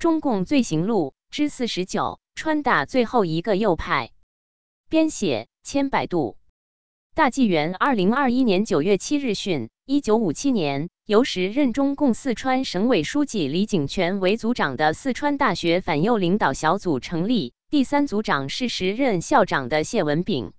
[0.00, 4.12] 中共罪行录之四十九，川大最后一个右派。
[4.88, 6.38] 编写：千百度。
[7.14, 20.54] 大纪元二零二一年九月七日讯：一九五七年，由时任中共四川省委书记李井泉为组长的四川大学反右领导小组成立，第三组长是时任校长的谢文炳。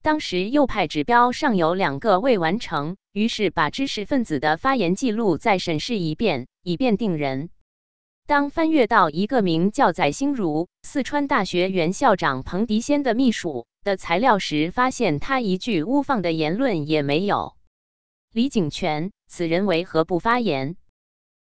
[0.00, 7.50] 当时右派指标尚有两个未完成，于是把知识分子的发言记录再审视一遍，以便定人。
[8.30, 17.56] 当翻阅到一个名叫载兴如（四川大学原校长彭迪先的秘书）的材料时，发现他一句污放的言论也没有。
[18.32, 20.76] 李景全，此人为何不发言？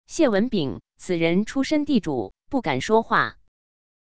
[0.06, 3.38] 谢文炳，此人出身地主，不敢说话。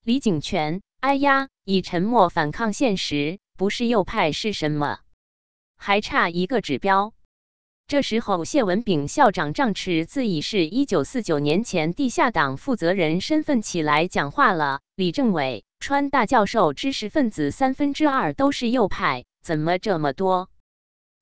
[0.04, 3.40] 李景全，哎呀，以沉默反抗现实。
[3.56, 5.00] 不是右派是什么？
[5.78, 7.14] 还差一个指标。
[7.88, 14.82] 这时候，谢文炳校长仗持自以是一九四九年前地下党负责人身份起来讲话了。
[14.96, 20.50] 李政委，川大教授知识分子三分之二都是右派，怎么这么多？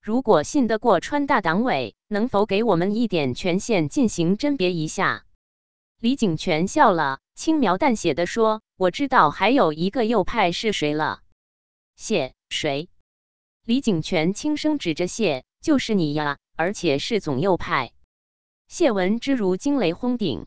[0.02, 5.26] 如果信得过川大党委，能否给我们一点权限进行甄别一下？
[6.00, 11.20] 李景全笑了，轻描淡写的说：“我知道还有一个右派是谁了。”
[11.98, 12.88] 谢谁？
[13.66, 17.92] 李景全轻声指着谢：“就是你呀，而且是总右派。”
[18.68, 20.46] 谢文之如惊雷轰顶，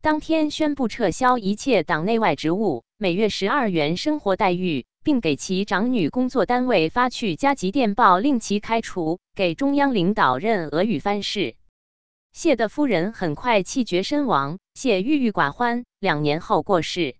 [0.00, 11.56] 当天宣布撤销一切党内外职务，每月十二元生活待遇，并给其长女工作单位发去加急电报，令其开除，给中央领导任俄语翻译。
[12.32, 17.16] 谢的夫人很快气绝身亡，谢郁郁寡欢，两年后过世，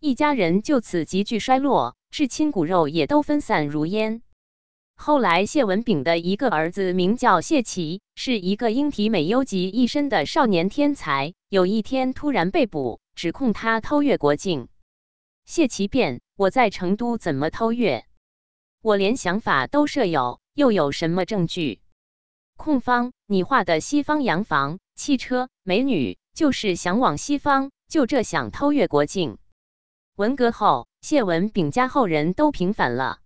[0.00, 1.96] 一家人就此急剧衰落。
[2.10, 4.22] 至亲骨肉也都分散如烟。
[4.96, 11.34] 后来，谢文炳的一个儿子名叫谢奇，是一个英体美优集一身的少年天才。
[11.48, 14.68] 有一天突然被捕，指控他偷越国境。
[15.44, 18.06] 谢奇辩：“我在成都怎么偷越？
[18.80, 21.80] 我连想法都设有，又有什么证据？”
[22.56, 29.38] 控方：“你画的西方洋房、汽车、美女，就是想往西方，就这想偷越国境。”
[30.16, 30.86] 文革后。
[31.04, 33.18] 谢文炳家后人都平反了。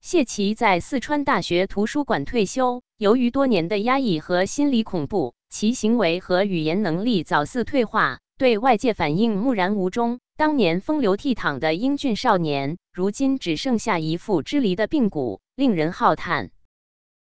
[0.00, 10.18] 谢奇在四川大学图书馆退休，由于多年的压抑和心理恐怖，其行为和语言能力早似退化，对外界反应木然无中。
[10.38, 16.50] 当年风流倜傥的英俊少年，如今只剩下一副支离的病骨，令人浩叹。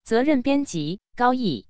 [0.03, 1.68] 责任编辑：高毅。